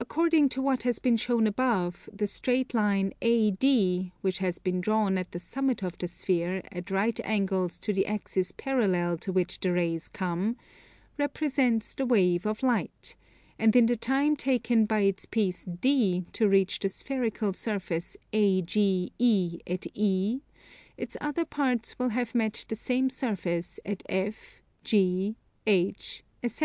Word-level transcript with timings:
According 0.00 0.50
to 0.50 0.60
what 0.60 0.82
has 0.82 0.98
been 0.98 1.16
shown 1.16 1.46
above, 1.46 2.10
the 2.12 2.26
straight 2.26 2.74
line 2.74 3.14
AD, 3.22 3.64
which 4.20 4.36
has 4.40 4.58
been 4.58 4.82
drawn 4.82 5.16
at 5.16 5.32
the 5.32 5.38
summit 5.38 5.82
of 5.82 5.96
the 5.96 6.06
sphere, 6.08 6.60
at 6.70 6.90
right 6.90 7.18
angles 7.24 7.78
to 7.78 7.94
the 7.94 8.04
axis 8.04 8.52
parallel 8.52 9.16
to 9.16 9.32
which 9.32 9.60
the 9.60 9.72
rays 9.72 10.08
come, 10.08 10.56
represents 11.16 11.94
the 11.94 12.04
wave 12.04 12.44
of 12.44 12.62
light; 12.62 13.16
and 13.58 13.74
in 13.74 13.86
the 13.86 13.96
time 13.96 14.36
taken 14.36 14.84
by 14.84 15.00
its 15.00 15.24
piece 15.24 15.64
D 15.64 16.26
to 16.34 16.46
reach 16.46 16.78
the 16.80 16.90
spherical 16.90 17.54
surface 17.54 18.18
AGE 18.34 19.10
at 19.66 19.86
E, 19.98 20.42
its 20.98 21.16
other 21.22 21.46
parts 21.46 21.98
will 21.98 22.10
have 22.10 22.34
met 22.34 22.66
the 22.68 22.76
same 22.76 23.08
surface 23.08 23.80
at 23.86 24.02
F, 24.06 24.60
G, 24.82 25.38
H, 25.66 26.22
etc. 26.42 26.62